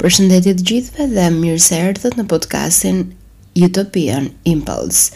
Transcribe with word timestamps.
Përshëndetje 0.00 0.52
të 0.56 0.62
gjithëve 0.68 1.04
dhe 1.12 1.24
mirë 1.34 1.58
se 1.60 1.76
erdhët 1.84 2.14
në 2.16 2.22
podcastin 2.28 3.00
Utopian 3.66 4.30
Impulse. 4.48 5.10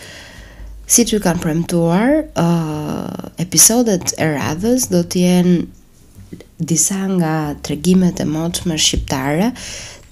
Si 0.84 1.06
që 1.08 1.22
kanë 1.24 1.40
premtuar, 1.40 2.10
uh, 2.36 3.22
episodet 3.40 4.10
e 4.20 4.26
radhës 4.34 4.82
do 4.92 4.98
t'jenë 5.00 6.42
disa 6.72 6.98
nga 7.14 7.32
tregimet 7.64 8.20
e 8.20 8.26
më 8.34 8.76
shqiptare 8.86 9.48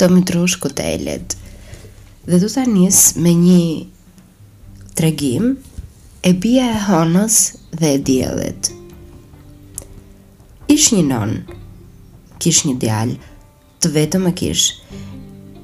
të 0.01 0.09
mitrush 0.15 0.57
kutelit. 0.65 1.37
Dhe 2.25 2.39
du 2.41 2.49
t'a 2.49 2.65
njës 2.65 3.01
me 3.21 3.33
një 3.43 3.65
tregim 4.99 5.53
e 6.25 6.33
bia 6.33 6.71
e 6.73 6.79
honës 6.89 7.37
dhe 7.77 7.93
e 7.93 8.01
djelit. 8.09 8.73
Ish 10.77 10.89
një 10.97 11.05
non, 11.13 11.37
kish 12.41 12.65
një 12.69 12.75
djalë, 12.87 13.19
të 13.83 13.91
vetëm 13.99 14.27
e 14.31 14.33
kish 14.39 14.65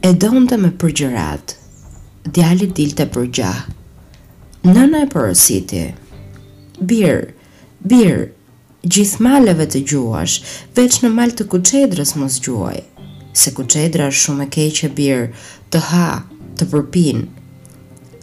E 0.08 0.10
donte 0.22 0.56
me 0.62 0.70
përgjërat 0.82 1.54
Djali 2.34 2.66
dilte 2.78 3.06
për 3.16 3.28
gjah 3.36 3.60
Nëna 4.66 5.04
e 5.06 5.10
përësiti 5.12 5.82
Bir, 6.90 7.22
bir 7.92 8.26
Gjith 8.88 9.18
maleve 9.24 9.66
të 9.70 9.84
gjuash 9.92 10.34
Veç 10.78 11.00
në 11.04 11.12
mal 11.14 11.32
të 11.38 11.48
kuqedrës 11.54 12.16
mos 12.20 12.40
gjuaj 12.46 12.80
Se 13.40 13.52
kuqedra 13.54 14.10
shumë 14.20 14.46
e 14.48 14.52
keqe 14.58 14.90
bir 15.00 15.24
Të 15.70 15.84
ha, 15.90 16.08
të 16.58 16.68
përpin 16.74 17.24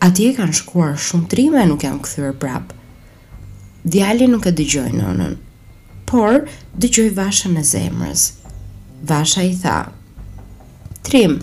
Ati 0.06 0.28
e 0.32 0.36
kanë 0.38 0.60
shkuar 0.60 0.96
shumë 1.08 1.32
trime 1.32 1.64
nuk 1.72 1.88
janë 1.88 2.04
këthyre 2.06 2.36
prap 2.44 2.76
Djali 3.96 4.28
nuk 4.32 4.48
e 4.50 4.56
dëgjoj 4.60 4.92
nënën 5.00 5.38
Por, 6.10 6.44
dëgjoj 6.82 7.12
vashën 7.18 7.56
e 7.62 7.64
zemrës 7.72 8.30
Vasha 9.04 9.44
i 9.44 9.56
tha, 9.58 9.92
Trim, 11.06 11.36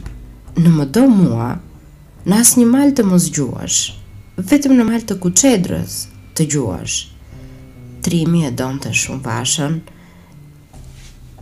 në 0.57 0.71
më 0.73 0.85
do 0.95 1.07
mua, 1.09 1.55
në 2.27 2.39
asë 2.41 2.59
një 2.61 2.67
mal 2.67 2.91
të 2.97 3.05
mos 3.07 3.27
gjuash, 3.31 3.81
vetëm 4.41 4.73
në 4.79 4.87
mal 4.89 5.05
të 5.07 5.17
kuqedrës 5.21 5.97
të 6.37 6.47
gjuash. 6.53 6.97
Trimi 8.03 8.45
e 8.49 8.53
donë 8.59 8.83
të 8.83 8.93
shumë 9.01 9.23
vashën, 9.27 9.75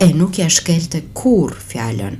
e 0.03 0.07
nuk 0.13 0.37
ja 0.39 0.49
shkel 0.51 0.85
të 0.93 1.01
kur 1.17 1.55
fjallën. 1.71 2.19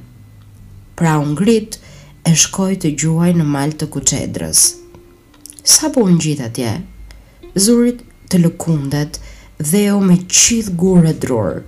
Pra 0.98 1.18
unë 1.22 1.38
grit, 1.42 1.78
e 2.26 2.34
shkoj 2.44 2.74
të 2.82 2.94
gjuaj 3.04 3.34
në 3.38 3.46
mal 3.48 3.76
të 3.78 3.90
kuqedrës. 3.94 4.62
Sa 5.64 5.92
po 5.94 6.08
unë 6.08 6.20
gjitha 6.24 6.48
tje, 6.56 6.74
zurit 7.54 8.02
të 8.32 8.40
lëkundet 8.48 9.20
dhe 9.62 9.86
jo 9.90 10.00
me 10.02 10.18
qith 10.24 10.72
gure 10.82 11.14
drurët. 11.22 11.68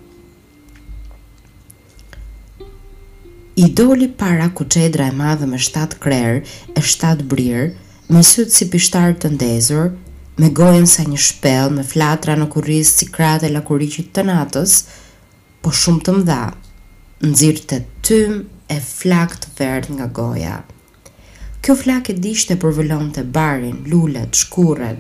I 3.56 3.70
doli 3.70 4.08
para 4.18 4.50
ku 4.50 4.66
qedra 4.66 5.06
e 5.12 5.14
madhe 5.14 5.46
me 5.46 5.59
shtatë 5.62 5.98
krerë 6.02 6.40
e 6.73 6.82
shtatë 6.82 7.26
brir, 7.30 7.68
me 8.09 8.23
sëtë 8.26 8.50
si 8.56 8.66
pishtarë 8.73 9.18
të 9.22 9.30
ndezurë, 9.36 9.92
me 10.42 10.50
gojën 10.58 10.88
sa 10.90 11.06
një 11.06 11.20
shpel, 11.22 11.70
me 11.78 11.84
flatra 11.86 12.34
në 12.34 12.48
kurisë 12.50 12.96
si 12.98 13.08
kratë 13.14 13.52
e 13.52 13.54
lakurikit 13.54 14.09
të 14.16 14.24
natës, 14.31 14.76
po 15.62 15.70
shumë 15.81 16.02
të 16.08 16.16
mdha, 16.18 16.40
në 17.28 17.34
zirë 17.44 17.66
të 17.70 17.80
tëmë 18.09 18.42
e 18.74 18.80
flak 18.90 19.38
të 19.44 19.54
verdë 19.62 19.98
nga 20.00 20.09
goja. 20.20 20.56
Kjo 21.62 21.78
flak 21.86 22.09
e 22.09 22.18
dishte 22.26 22.58
përvëllon 22.58 23.12
të 23.14 23.28
barin, 23.38 23.84
lullet, 23.94 24.34
shkuret, 24.34 24.98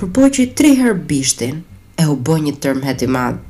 përpoj 0.00 0.32
që 0.38 0.48
i 0.48 0.52
tri 0.56 0.72
herë 0.80 0.96
bishtin 1.12 1.60
e 2.00 2.08
u 2.08 2.16
bo 2.16 2.40
një 2.40 2.56
tërmë 2.64 2.88
heti 2.88 3.04
madhë, 3.04 3.42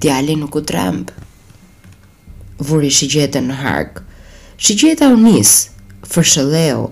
djali 0.00 0.40
nuk 0.40 0.56
u 0.56 0.64
trembë 0.72 1.26
vuri 2.60 2.90
shigjetën 2.94 3.46
në 3.48 3.56
hark. 3.62 4.00
Shigjeta 4.60 5.08
u 5.10 5.16
nis, 5.20 5.52
fërshëlleu, 6.12 6.88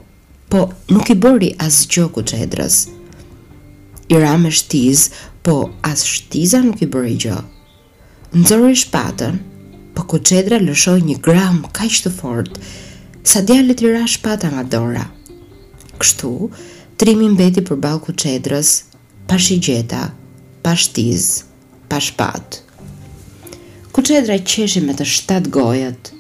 po 0.49 0.63
nuk 0.91 1.11
i 1.13 1.17
bëri 1.25 1.51
as 1.65 1.83
gjoku 1.93 2.23
të 2.25 2.41
hedrës. 2.43 2.79
I 4.09 4.21
ra 4.23 4.35
me 4.41 4.51
shtiz, 4.57 5.09
po 5.45 5.69
as 5.85 6.05
shtiza 6.09 6.63
nuk 6.65 6.81
i 6.85 6.89
bëri 6.91 7.17
gjo. 7.25 7.39
Nëzori 8.33 8.77
shpatën, 8.81 9.39
po 9.95 10.05
ku 10.13 10.21
qedra 10.31 10.59
lëshoj 10.63 11.01
një 11.05 11.19
gram 11.25 11.63
ka 11.77 11.85
të 11.89 12.13
fort, 12.17 12.57
sa 13.25 13.43
djallit 13.43 13.83
i 13.85 13.93
ra 13.93 14.07
shpatën 14.09 14.55
nga 14.57 14.65
dora. 14.65 15.05
Kështu, 16.01 16.33
trimin 16.97 17.37
beti 17.37 17.61
për 17.67 17.77
balku 17.85 18.13
të 18.13 18.33
hedrës, 18.37 18.71
pa 19.29 19.37
shigjeta, 19.37 20.09
pa 20.65 20.73
shtiz, 20.79 21.45
pa 21.89 22.01
shpatë 22.01 22.68
ku 23.99 24.03
qedra 24.07 24.37
qeshi 24.51 24.79
me 24.87 24.95
të 24.95 25.03
shtatë 25.11 25.51
gojët, 25.57 26.11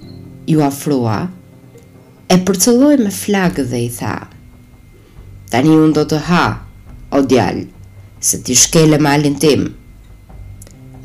ju 0.50 0.62
afrua, 0.66 1.19
e 2.33 2.37
përcëlloj 2.49 2.97
me 3.05 3.12
flagë 3.15 3.65
dhe 3.72 3.78
i 3.84 3.91
tha, 3.97 4.16
tani 5.53 5.77
unë 5.84 5.94
do 6.00 6.05
të 6.11 6.19
ha, 6.27 6.41
o 7.15 7.21
djalë, 7.31 7.62
se 8.19 8.41
ti 8.43 8.56
shkele 8.65 8.99
malin 9.06 9.37
tim. 9.47 9.69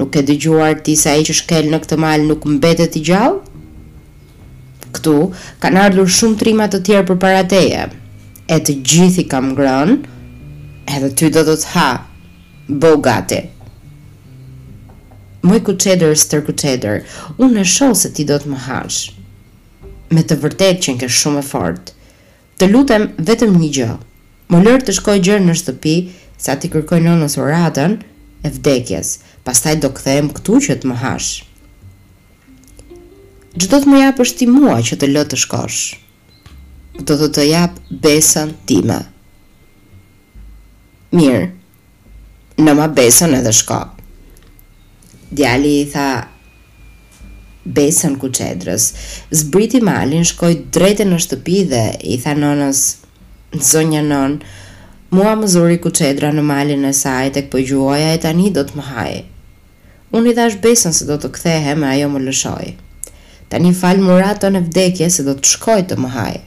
Nuk 0.01 0.17
e 0.17 0.23
dëgjuar 0.31 0.81
ti 0.89 0.97
sa 1.03 1.13
e 1.19 1.29
që 1.29 1.35
shkel 1.43 1.69
në 1.69 1.83
këtë 1.85 1.99
mal 2.07 2.25
nuk 2.31 2.49
mbetet 2.55 2.97
i 2.97 3.05
gjallë? 3.05 3.37
Këtu 4.97 5.13
kanë 5.61 5.83
ardhur 5.87 6.09
shumë 6.17 6.41
trimat 6.41 6.73
të 6.73 6.81
tjerë 6.89 7.09
për 7.11 7.21
parateje, 7.27 7.85
e 8.49 8.57
të 8.65 8.79
gjithi 8.89 9.27
kam 9.35 9.53
grënë, 9.61 10.01
edhe 10.89 11.13
ty 11.19 11.29
do 11.37 11.45
të 11.51 11.59
të 11.61 11.75
ha, 11.77 11.89
bogatit. 12.73 13.52
Moj 15.43 15.59
kuqeder, 15.67 16.13
stër 16.15 16.39
kuqeder, 16.47 17.01
unë 17.35 17.65
e 17.65 17.67
shohë 17.67 17.97
se 17.99 18.09
ti 18.15 18.23
do 18.23 18.37
të 18.39 18.47
më 18.47 18.59
hash. 18.63 18.97
Me 20.15 20.21
të 20.23 20.37
vërtet 20.39 20.77
që 20.85 20.93
në 20.93 20.99
kesh 21.01 21.17
shumë 21.19 21.41
e 21.41 21.47
fort. 21.49 21.89
Të 22.61 22.69
lutem 22.71 23.09
vetëm 23.29 23.57
një 23.59 23.69
gjë. 23.77 23.87
Më 24.53 24.61
lërë 24.63 24.85
të 24.87 24.93
shkoj 25.01 25.17
gjërë 25.27 25.43
në 25.49 25.55
shtëpi, 25.59 25.95
sa 26.39 26.55
ti 26.59 26.69
kërkoj 26.71 26.99
në 27.03 27.17
nësë 27.25 27.41
oratën 27.43 27.97
e 28.47 28.51
vdekjes, 28.55 29.09
pastaj 29.43 29.73
do 29.83 29.89
këthejmë 29.97 30.31
këtu 30.37 30.59
që 30.69 30.77
të 30.79 30.91
më 30.93 30.99
hash. 31.03 31.31
Gjë 33.59 33.71
do 33.73 33.79
të 33.83 33.91
më 33.91 33.99
japë 34.05 34.23
është 34.29 34.39
ti 34.39 34.47
mua 34.53 34.77
që 34.79 34.95
të 35.01 35.09
lëtë 35.11 35.33
të 35.35 35.41
shkosh. 35.43 35.81
Do 37.03 37.19
të 37.19 37.31
të 37.35 37.49
japë 37.49 37.99
besën 38.07 38.55
time. 38.71 39.01
Mirë, 41.19 41.43
në 42.63 42.77
ma 42.79 42.87
besën 42.95 43.35
edhe 43.41 43.51
shkosh. 43.59 43.92
Djali 45.35 45.81
i 45.81 45.85
tha 45.89 46.09
besën 47.65 48.17
ku 48.21 48.29
qedrës. 48.37 48.89
Zbriti 49.41 49.79
malin 49.81 50.25
shkoj 50.29 50.53
drejte 50.75 51.07
në 51.09 51.17
shtëpi 51.25 51.55
dhe 51.71 51.85
i 52.13 52.19
tha 52.25 52.35
nonës 52.37 52.83
zonja 53.71 54.03
non, 54.09 54.35
mua 55.17 55.33
më 55.39 55.49
zuri 55.55 55.79
ku 55.85 55.89
qedra 56.01 56.29
në 56.37 56.45
malin 56.49 56.85
e 56.89 56.93
saj 57.01 57.31
e 57.31 57.33
këpë 57.37 57.51
po 57.53 57.63
gjuaja 57.71 58.11
e 58.17 58.21
tani 58.27 58.51
do 58.57 58.65
të 58.69 58.77
më 58.77 58.85
hajë. 58.93 59.23
Unë 60.19 60.29
i 60.29 60.35
dhash 60.37 60.59
besën 60.63 60.93
se 60.93 61.09
do 61.09 61.17
të 61.19 61.33
kthehe 61.35 61.73
me 61.81 61.89
ajo 61.95 62.11
më 62.13 62.23
lëshoj. 62.27 62.69
Tani 63.49 63.73
falë 63.81 64.05
muratën 64.09 64.61
e 64.61 64.65
vdekje 64.69 65.09
se 65.17 65.25
do 65.25 65.33
të 65.39 65.55
shkoj 65.55 65.79
të 65.89 65.97
më 66.03 66.13
hajë. 66.19 66.41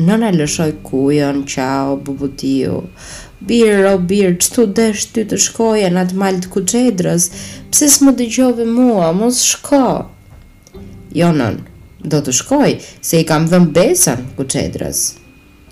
Nëna 0.00 0.30
lëshoj 0.32 0.70
kujon, 0.84 1.42
qao, 1.44 1.96
bubutiu. 2.04 2.78
Birë, 3.44 3.82
o 3.90 3.94
birë, 4.08 4.36
çtu 4.40 4.54
tu 4.56 4.64
desh 4.78 5.02
ty 5.12 5.26
të 5.28 5.36
shkoje 5.44 5.90
në 5.92 6.00
atë 6.06 6.16
malë 6.22 6.40
të 6.44 6.50
kuqedrës, 6.54 7.26
pse 7.72 7.88
s'më 7.92 8.14
dëgjove 8.16 8.64
mua, 8.68 9.10
mos 9.16 9.42
shko. 9.50 9.82
Jo, 11.16 11.28
nën, 11.36 11.58
do 12.12 12.20
të 12.24 12.34
shkoj, 12.40 12.72
se 13.08 13.20
i 13.20 13.26
kam 13.28 13.44
dhënë 13.52 13.72
besën 13.76 14.24
kuqedrës. 14.38 15.02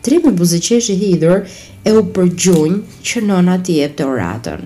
tre 0.05 0.19
me 0.25 0.31
i 0.33 0.95
hidhur 1.03 1.39
e 1.85 1.91
u 1.93 2.03
përgjunj 2.17 2.77
që 3.09 3.23
nëna 3.31 3.57
ti 3.65 3.79
e 3.87 3.89
të 3.97 4.05
oratën. 4.13 4.61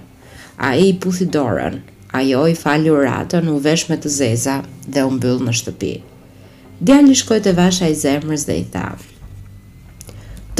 A 0.66 0.74
i 0.76 0.90
puthi 1.02 1.26
dorën, 1.34 1.76
ajo 2.18 2.46
i 2.46 2.54
fali 2.54 2.90
oratën 2.90 3.48
u 3.54 3.58
vesh 3.58 3.88
me 3.88 3.96
të 3.96 4.08
zeza 4.18 4.62
dhe 4.88 5.02
u 5.06 5.10
mbyll 5.10 5.40
në 5.46 5.52
shtëpi. 5.60 5.94
Djali 6.82 7.14
shkoj 7.14 7.40
të 7.42 7.54
vasha 7.56 7.86
i 7.88 7.94
zemrës 8.04 8.44
dhe 8.46 8.58
i 8.58 8.66
thafë. 8.74 9.11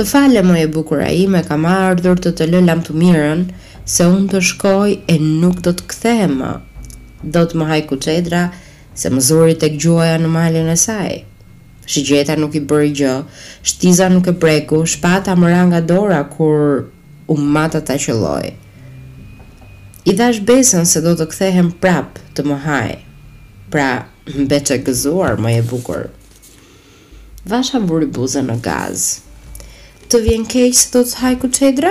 Të 0.02 0.08
fale 0.10 0.40
më 0.42 0.52
e 0.58 0.62
bukura 0.66 1.06
me 1.30 1.40
kam 1.46 1.64
ardhur 1.70 2.16
të 2.18 2.30
të 2.38 2.46
lë 2.50 2.60
lamë 2.66 2.82
të 2.86 2.94
mirën, 3.02 3.42
se 3.86 4.02
unë 4.10 4.30
të 4.32 4.40
shkoj 4.48 4.96
e 5.14 5.14
nuk 5.22 5.60
do 5.62 5.70
të 5.78 5.84
kthehem. 5.92 6.34
Do 7.34 7.42
të 7.46 7.60
më 7.60 7.68
haj 7.68 7.80
edra 8.16 8.40
se 8.98 9.12
më 9.14 9.20
zuri 9.28 9.54
tek 9.62 9.76
gjuaja 9.78 10.16
në 10.18 10.30
malin 10.34 10.72
e 10.74 10.76
saj. 10.86 11.12
Shigjeta 11.86 12.34
nuk 12.40 12.58
i 12.58 12.64
bëri 12.66 12.90
gjë, 12.98 13.14
shtiza 13.62 14.10
nuk 14.10 14.26
e 14.26 14.34
preku, 14.42 14.82
shpata 14.90 15.36
më 15.38 15.52
ra 15.54 15.62
nga 15.70 15.80
dora 15.86 16.22
kur 16.34 16.88
u 17.30 17.36
mata 17.54 17.78
të 17.78 18.00
qëlloj 18.04 18.46
I 20.04 20.12
dhash 20.18 20.42
besën 20.50 20.82
se 20.84 20.98
do 21.06 21.14
të 21.14 21.30
kthehem 21.30 21.70
prap 21.82 22.18
të 22.34 22.42
më 22.50 22.58
haj. 22.66 22.90
Pra, 23.70 23.90
mbetë 24.26 24.82
gëzuar 24.82 25.38
më 25.38 25.58
e 25.60 25.66
bukur. 25.70 26.08
Vasha 27.46 27.78
vuri 27.82 28.06
buzën 28.10 28.46
në 28.50 28.62
gazë 28.66 29.30
të 30.12 30.18
vjen 30.26 30.42
keq 30.44 30.74
se 30.76 30.90
do 30.92 31.00
të 31.08 31.22
haj 31.22 31.34
ku 31.40 31.48
çedra? 31.56 31.90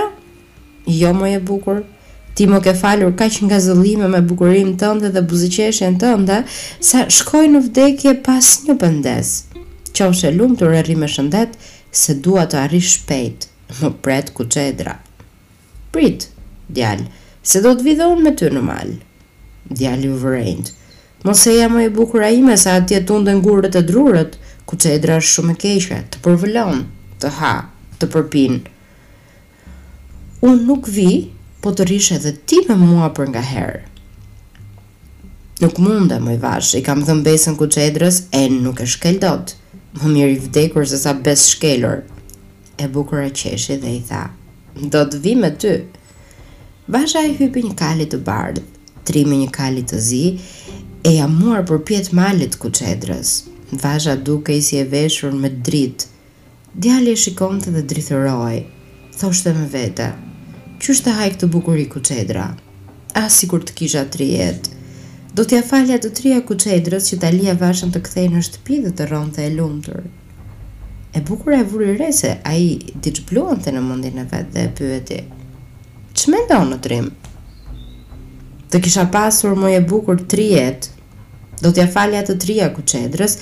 Jo 0.96 1.08
më 1.16 1.30
e 1.36 1.38
bukur. 1.46 1.80
Ti 2.38 2.44
më 2.48 2.60
ke 2.66 2.72
falur 2.78 3.10
kaq 3.18 3.38
nga 3.48 3.56
zëllime 3.64 4.06
me 4.12 4.20
bukurim 4.28 4.70
tënde 4.82 5.08
dhe 5.16 5.22
buzëqeshjen 5.32 5.96
tënde, 6.02 6.36
sa 6.88 7.02
shkoj 7.16 7.46
në 7.54 7.62
vdekje 7.64 8.12
pas 8.28 8.50
një 8.68 8.76
pëndes. 8.82 9.30
Qofshe 9.98 10.30
lumë 10.38 10.58
të 10.60 10.70
rëri 10.70 10.94
me 11.02 11.08
shëndet, 11.14 11.56
se 12.02 12.14
dua 12.26 12.46
të 12.48 12.60
arri 12.62 12.80
shpejt, 12.92 13.48
më 13.80 13.90
pret 14.02 14.30
ku 14.36 14.46
Prit, 15.92 16.28
djal, 16.74 17.02
se 17.48 17.60
do 17.64 17.74
të 17.74 17.82
vidhon 17.86 18.22
me 18.22 18.30
ty 18.38 18.48
në 18.54 18.62
mal. 18.68 18.90
Djal 19.76 20.04
ju 20.06 20.14
vërejt. 20.22 20.70
mos 21.24 21.46
e 21.46 21.54
jam 21.58 21.72
më 21.74 21.84
e 21.88 21.90
bukura 21.98 22.30
ime 22.30 22.56
sa 22.56 22.70
atje 22.76 23.04
tunden 23.06 23.42
gurët 23.42 23.76
e 23.80 23.82
drurët, 23.90 24.32
ku 24.66 24.76
është 24.76 25.20
shumë 25.32 25.52
e 25.54 25.58
keshë, 25.62 25.98
të 26.10 26.16
përvëllon, 26.24 26.78
të 27.20 27.28
ha 27.40 27.54
të 28.02 28.08
përpin. 28.12 28.58
Unë 30.46 30.66
nuk 30.66 30.88
vi, 30.90 31.08
po 31.62 31.70
të 31.70 31.86
rish 31.90 32.10
edhe 32.18 32.32
ti 32.50 32.62
me 32.68 32.74
mua 32.82 33.08
për 33.14 33.30
nga 33.32 33.42
herë. 33.52 33.80
Nuk 35.62 35.76
munda, 35.78 36.18
më 36.18 36.32
i 36.36 36.38
vash, 36.42 36.72
i 36.74 36.82
kam 36.86 37.04
dhëmë 37.06 37.22
besën 37.26 37.54
ku 37.58 37.68
qedrës 37.70 38.22
e 38.34 38.46
nuk 38.50 38.82
e 38.82 38.86
shkel 38.94 39.20
dot. 39.22 39.54
Më 40.00 40.08
mirë 40.14 40.32
i 40.34 40.40
vdekur 40.46 40.86
se 40.90 40.98
sa 40.98 41.12
bes 41.14 41.46
shkelur. 41.54 42.00
E 42.82 42.88
bukur 42.90 43.22
e 43.22 43.30
qeshi 43.30 43.76
dhe 43.78 43.92
i 44.00 44.00
tha, 44.08 44.22
do 44.92 45.02
të 45.12 45.18
vi 45.24 45.34
me 45.38 45.50
ty. 45.62 45.74
Vasha 46.90 47.20
i 47.28 47.36
hypi 47.38 47.62
një 47.68 47.76
kalit 47.78 48.10
të 48.10 48.18
bardhë, 48.26 48.66
Trimi 49.06 49.36
një 49.42 49.48
kalit 49.54 49.88
të 49.92 49.98
zi, 50.06 50.24
e 51.06 51.10
jam 51.18 51.30
muar 51.38 51.64
për 51.66 51.80
pjetë 51.88 52.14
malit 52.18 52.56
ku 52.62 52.70
qedrës. 52.74 53.32
Vasha 53.84 54.14
duke 54.16 54.54
i 54.58 54.62
si 54.66 54.78
e 54.82 54.84
veshur 54.92 55.34
me 55.34 55.50
dritë, 55.50 56.11
Djali 56.74 57.12
e 57.12 57.16
shikon 57.20 57.58
të 57.60 57.68
dhe 57.74 57.80
drithëroj, 57.84 58.60
thoshtë 59.20 59.50
dhe 59.52 59.60
me 59.60 59.66
vete, 59.68 60.06
që 60.80 60.92
është 60.94 61.04
të 61.04 61.14
hajkë 61.18 61.36
të 61.42 61.46
bukuri 61.52 61.82
ku 61.92 62.00
qedra? 62.00 62.46
A, 63.12 63.26
si 63.28 63.44
kur 63.48 63.60
të 63.60 63.74
kisha 63.76 64.06
të 64.08 64.56
do 65.36 65.44
t'ja 65.48 65.60
falja 65.64 65.96
të 66.00 66.10
trija 66.16 66.40
ku 66.48 66.54
qedrës 66.60 67.06
që 67.10 67.18
t'alia 67.20 67.54
vashën 67.60 67.92
të 67.94 68.00
kthej 68.06 68.26
në 68.34 68.40
shtëpi 68.48 68.78
dhe 68.84 68.90
të 68.98 69.06
ronë 69.10 69.32
dhe 69.36 69.42
e 69.44 69.50
lundër. 69.56 70.02
E 71.16 71.20
bukura 71.24 71.58
e 71.60 71.64
vurë 71.68 71.86
i 71.92 71.96
rese, 71.98 72.30
a 72.44 72.52
i 72.56 72.66
diqë 73.04 73.24
bluon 73.30 73.60
të 73.64 73.72
në 73.74 73.80
mundin 73.84 74.20
e 74.22 74.24
vetë 74.30 74.52
dhe 74.54 74.62
e 74.68 74.70
pyeti. 74.78 75.18
Që 76.16 76.32
me 76.34 76.40
ndonë 76.46 76.70
në 76.74 76.78
trim? 76.86 77.08
Të 78.70 78.80
kisha 78.84 79.04
pasur 79.12 79.56
më 79.60 79.72
e 79.78 79.84
bukur 79.92 80.20
të 80.24 80.40
rjetë, 80.42 80.92
do 81.64 81.68
t'ja 81.72 81.86
falja 81.92 82.20
të 82.28 82.36
trija 82.46 82.68
ku 82.76 82.84
qedrës, 82.94 83.36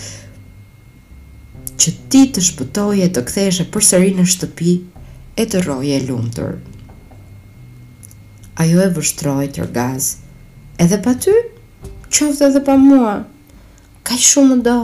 që 1.81 1.93
ti 2.13 2.21
të 2.37 2.43
shpëtoje 2.45 3.07
të 3.17 3.23
ktheshe 3.31 3.65
për 3.73 3.87
në 4.17 4.25
shtëpi 4.35 4.73
e 5.41 5.45
të 5.53 5.63
rroje 5.65 5.95
e 5.97 6.03
lumëtër. 6.09 6.51
Ajo 8.61 8.83
e 8.85 8.89
vështroj 8.97 9.47
të 9.55 9.63
rgaz, 9.69 10.09
edhe 10.85 10.99
pa 11.07 11.15
ty, 11.25 11.33
qoftë 12.13 12.49
edhe 12.51 12.61
pa 12.67 12.77
mua, 12.77 13.15
ka 14.05 14.15
i 14.15 14.19
shumë 14.29 14.59
do, 14.67 14.77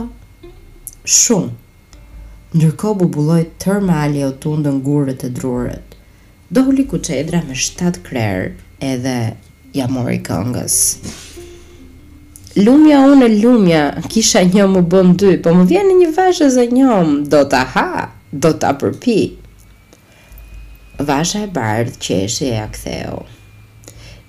shumë. 1.19 1.51
Ndërko 2.57 2.95
bubuloj 3.03 3.43
tërë 3.61 3.85
më 3.85 3.99
ali 4.07 4.25
o 4.25 4.31
të 4.41 4.73
gurët 4.89 5.27
e 5.27 5.29
drurët, 5.37 5.95
do 6.49 6.65
huli 6.65 6.87
ku 6.89 6.97
edra 7.21 7.43
me 7.45 7.53
shtatë 7.67 8.03
krerë 8.09 8.49
edhe 8.93 9.17
jamori 9.77 10.21
këngës. 10.25 10.77
Lumja 12.57 13.03
unë 13.05 13.25
e 13.27 13.35
lumja, 13.37 13.81
kisha 14.09 14.41
një 14.41 14.63
më 14.73 14.79
bën 14.89 15.09
dy, 15.21 15.33
po 15.45 15.51
më 15.53 15.65
vjen 15.69 15.91
një 15.99 16.07
vazhë 16.15 16.47
e 16.47 16.53
zënjom, 16.55 17.09
do 17.29 17.43
t'a 17.51 17.59
ha, 17.73 17.89
do 18.33 18.49
t'a 18.57 18.71
përpi. 18.81 19.17
Vasha 21.05 21.43
e 21.45 21.51
bardhë 21.53 22.01
që 22.05 22.17
eshe 22.23 22.47
e 22.49 22.57
aktheo. 22.63 23.19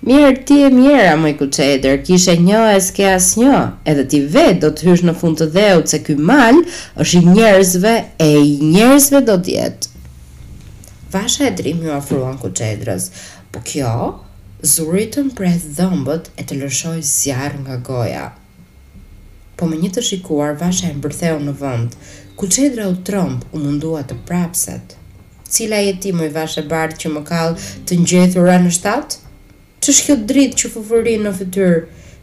Mirë 0.05 0.43
ti 0.45 0.59
e 0.67 0.69
mjera, 0.69 1.15
më 1.17 1.33
i 1.33 1.37
kuqeder, 1.41 2.03
një 2.51 2.61
e 2.75 2.77
s'ke 2.89 3.09
as 3.15 3.31
një, 3.39 3.55
edhe 3.89 4.05
ti 4.13 4.21
vetë 4.37 4.61
do 4.61 4.69
t'hysh 4.77 5.01
në 5.09 5.17
fund 5.23 5.41
të 5.41 5.49
dheu, 5.57 5.81
se 5.89 6.03
ky 6.05 6.13
mal 6.29 6.61
është 7.01 7.23
i 7.23 7.25
njerëzve 7.33 7.95
e 8.29 8.31
i 8.45 8.55
njerëzve 8.77 9.23
do 9.25 9.39
t'jetë. 9.47 9.89
Vasha 11.17 11.49
e 11.49 11.53
drimi 11.57 11.89
u 11.89 11.97
afruan 11.97 12.37
kuqedrës, 12.45 13.09
po 13.49 13.65
kjo 13.65 13.97
zuritën 14.61 15.29
për 15.37 15.45
e 15.47 15.51
dhëmbët 15.77 16.27
e 16.35 16.43
të 16.43 16.55
lëshoj 16.61 16.97
zjarë 17.07 17.61
nga 17.63 17.77
goja. 17.89 18.25
Po 19.55 19.67
me 19.67 19.77
një 19.79 19.91
të 19.95 20.03
shikuar, 20.07 20.55
vasha 20.59 20.89
e 20.89 20.95
mbërtheu 20.99 21.39
në 21.43 21.53
vënd, 21.61 21.95
ku 22.37 22.47
qedra 22.47 22.89
u 22.91 22.95
trompë 23.07 23.53
u 23.55 23.61
mundua 23.63 24.01
të 24.03 24.17
prapset. 24.27 24.95
Cila 25.49 25.79
e 25.91 25.95
ti, 26.01 26.11
mëj 26.13 26.31
vashe 26.35 26.63
bardë 26.71 26.99
që 27.03 27.11
më 27.15 27.23
kalë 27.31 27.67
të 27.87 27.97
njëthura 28.03 28.59
në 28.61 28.73
shtatë? 28.77 29.23
Që 29.83 29.95
shkjo 29.99 30.17
dritë 30.29 30.59
që 30.61 30.71
fëfërinë 30.75 31.25
në 31.29 31.33
fëtyrë, 31.39 31.79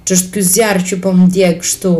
që 0.06 0.20
shkjo 0.22 0.44
zjarë 0.52 0.86
që 0.90 1.00
po 1.04 1.12
më 1.18 1.30
djekë 1.36 1.64
kështu, 1.64 1.94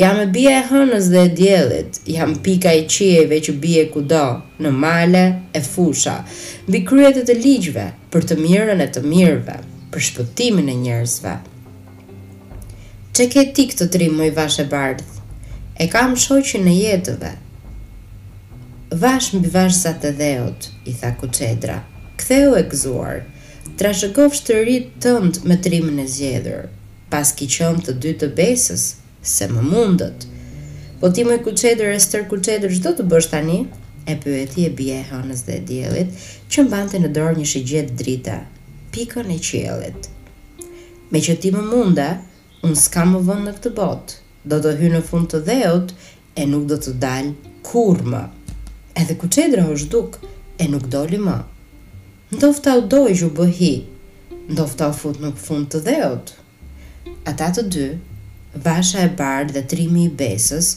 Jam 0.00 0.16
e 0.16 0.26
bia 0.32 0.52
e 0.58 0.60
hënës 0.70 1.10
dhe 1.12 1.18
e 1.26 1.30
djelit, 1.36 1.96
jam 2.14 2.30
pika 2.44 2.70
e 2.78 2.86
qieve 2.92 3.36
që 3.44 3.52
bie 3.60 3.80
e 3.82 3.88
kudo, 3.92 4.22
në 4.64 4.70
male 4.72 5.24
e 5.52 5.60
fusha, 5.60 6.14
mbi 6.68 6.80
kryet 6.88 7.18
e 7.20 7.24
të 7.28 7.34
ligjve, 7.36 7.84
për 8.08 8.24
të 8.30 8.38
mirën 8.40 8.80
e 8.80 8.86
të 8.94 9.02
mirëve, 9.10 9.56
për 9.92 10.06
shpëtimin 10.06 10.70
e 10.72 10.76
njerëzve. 10.86 11.34
Që 13.12 13.26
ke 13.34 13.44
ti 13.58 13.66
këtë 13.74 13.90
tri 13.92 14.06
më 14.16 14.30
i 14.30 14.32
vashë 14.38 14.62
e 14.64 14.68
bardhë? 14.72 15.18
E 15.84 15.88
kam 15.92 16.14
shoqin 16.24 16.70
e 16.72 16.78
jetëve. 16.78 17.34
Vashë 19.04 19.40
mbi 19.42 19.52
vashë 19.58 19.78
sa 19.82 19.92
të 20.00 20.14
dheot, 20.22 20.70
i 20.88 20.96
tha 21.00 21.12
kuqedra, 21.20 21.76
Ktheu 22.16 22.56
e 22.56 22.64
këzuar, 22.72 23.20
trashëgof 23.76 24.32
shtërit 24.40 24.88
tëndë 25.04 25.44
me 25.44 25.60
trimën 25.64 26.00
e 26.00 26.08
zjedhër. 26.16 26.72
Pas 27.12 27.36
ki 27.36 27.50
qëmë 27.56 27.84
të 27.84 27.96
dy 28.00 28.16
të 28.22 28.32
besës, 28.40 28.86
se 29.20 29.46
më 29.52 29.60
mundët. 29.62 30.24
Po 31.00 31.08
ti 31.12 31.24
më 31.24 31.40
kuqedër 31.44 31.92
e 31.96 32.00
stër 32.00 32.26
kuqedër 32.28 32.72
shdo 32.72 32.92
të 32.96 33.06
bësh 33.08 33.28
tani? 33.32 33.60
E 34.08 34.14
pyeti 34.16 34.66
e 34.66 34.72
bie 34.72 34.96
e 35.00 35.06
hënës 35.12 35.44
dhe 35.46 35.58
e 35.60 35.64
djelit, 35.68 36.10
që 36.50 36.64
mbante 36.66 36.98
në 37.00 37.10
dorë 37.16 37.38
një 37.40 37.46
shigjet 37.52 37.94
drita, 38.00 38.38
pikën 38.92 39.28
e 39.28 39.36
qiellit. 39.38 40.08
Me 41.10 41.20
që 41.20 41.36
ti 41.42 41.52
më 41.52 41.62
munda, 41.68 42.08
unë 42.64 42.78
s'ka 42.84 43.04
më 43.08 43.20
vënd 43.28 43.48
në 43.48 43.52
këtë 43.58 43.74
botë, 43.76 44.16
do 44.50 44.58
të 44.62 44.72
hy 44.80 44.90
në 44.94 45.02
fund 45.04 45.28
të 45.30 45.42
dheut 45.48 45.94
e 46.36 46.46
nuk 46.48 46.64
do 46.70 46.80
të 46.80 46.96
dal 47.04 47.32
kur 47.66 48.00
më. 48.04 48.24
Edhe 48.96 49.16
ku 49.20 49.28
qedra 49.28 49.68
është 49.72 49.90
duk 49.92 50.16
e 50.60 50.66
nuk 50.68 50.88
doli 50.92 51.20
më. 51.20 51.36
Ndofta 52.36 52.76
u 52.80 52.86
dojë 52.92 53.16
që 53.20 53.30
bëhi, 53.36 53.74
ndofta 54.52 54.88
u 54.92 54.96
fut 55.00 55.20
në 55.22 55.34
fund 55.36 55.70
të 55.72 55.84
dheut. 55.86 56.34
Ata 57.28 57.50
të 57.58 57.66
dy 57.72 57.88
basha 58.54 59.00
e 59.04 59.08
bardhë 59.14 59.52
dhe 59.54 59.62
trimi 59.68 60.04
i 60.08 60.14
besës, 60.22 60.74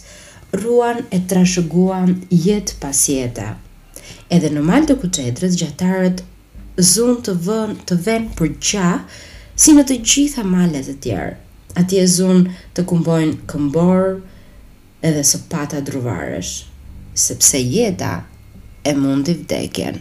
ruan 0.63 0.99
e 1.15 1.19
trashëguan 1.29 2.11
jetë 2.29 2.75
pas 2.79 2.99
jete. 3.09 3.53
Edhe 4.29 4.49
në 4.53 4.63
malë 4.65 4.91
të 4.91 4.97
kuqetrës, 5.01 5.55
gjatarët 5.59 6.21
zunë 6.77 7.21
të 7.25 7.35
vën 7.47 7.73
të 7.89 7.97
ven 8.05 8.29
për 8.37 8.53
qa, 8.59 8.89
si 9.55 9.73
në 9.77 9.87
të 9.89 9.99
gjitha 10.09 10.45
malet 10.49 10.89
e 10.89 10.95
tjerë. 11.05 11.33
Ati 11.81 11.97
e 11.97 12.05
zunë 12.05 12.53
të 12.77 12.85
kumbojnë 12.85 13.39
këmborë 13.49 14.13
edhe 15.09 15.23
së 15.25 15.41
pata 15.49 15.79
druvarësh, 15.85 16.51
sepse 17.17 17.57
jeta 17.65 18.19
e 18.85 18.93
mundi 18.97 19.33
vdekjen. 19.39 19.97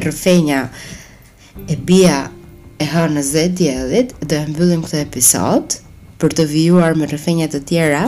rëfenja 0.01 0.63
të 0.73 0.95
e 1.65 1.77
bia 1.81 2.27
e 2.79 2.85
hënë 2.87 3.15
në 3.17 3.23
zë 3.25 3.45
djelit, 3.57 4.13
dhe 4.29 4.43
mbyllim 4.51 4.83
këtë 4.85 5.01
episod, 5.07 5.79
për 6.21 6.35
të 6.37 6.45
vijuar 6.53 6.97
me 6.97 7.09
rëfenjat 7.09 7.55
të 7.57 7.61
tjera 7.69 8.05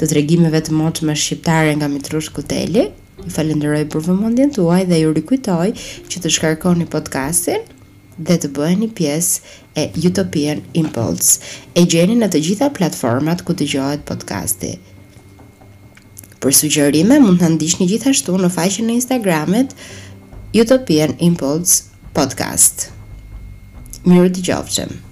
të 0.00 0.08
tregimeve 0.12 0.60
të 0.64 0.74
moqë 0.74 1.06
me 1.08 1.14
shqiptare 1.18 1.72
nga 1.78 1.88
Mitrush 1.90 2.32
Kuteli. 2.34 2.88
Ju 3.20 3.30
falenderoj 3.34 3.82
për 3.92 4.04
vëmendjen 4.06 4.52
tuaj 4.56 4.84
dhe 4.88 5.00
ju 5.02 5.10
rikujtoj 5.16 5.72
që 6.08 6.22
të 6.22 6.30
shkarkoni 6.36 6.86
podcastin 6.90 7.62
dhe 8.20 8.36
të 8.40 8.50
bëheni 8.56 8.88
pjesë 8.96 9.52
e 9.82 9.86
Utopian 10.08 10.62
Impulse. 10.82 11.38
E 11.78 11.84
gjeni 11.90 12.16
në 12.20 12.30
të 12.32 12.42
gjitha 12.46 12.70
platformat 12.78 13.44
ku 13.46 13.54
dëgohet 13.58 14.06
podcasti. 14.08 14.72
Për 16.40 16.56
sugjerime 16.56 17.20
mund 17.20 17.42
të 17.42 17.52
ndiqni 17.58 17.88
gjithashtu 17.90 18.38
në 18.40 18.52
faqen 18.56 18.88
e 18.88 18.96
Instagramit 19.00 19.74
Utopian 20.62 21.12
Impulse 21.20 21.89
podcast. 22.14 22.92
Miód 24.04 24.36
Dziowczem. 24.40 25.09